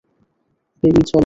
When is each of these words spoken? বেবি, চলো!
বেবি, 0.83 1.01
চলো! 1.03 1.19